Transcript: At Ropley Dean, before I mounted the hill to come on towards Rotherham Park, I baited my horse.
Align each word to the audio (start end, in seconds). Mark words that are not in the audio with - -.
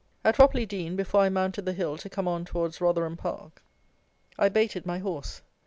At 0.23 0.37
Ropley 0.39 0.67
Dean, 0.67 0.95
before 0.95 1.21
I 1.21 1.29
mounted 1.29 1.67
the 1.67 1.73
hill 1.73 1.95
to 1.97 2.09
come 2.09 2.27
on 2.27 2.43
towards 2.43 2.81
Rotherham 2.81 3.15
Park, 3.17 3.61
I 4.35 4.49
baited 4.49 4.83
my 4.83 4.97
horse. 4.97 5.43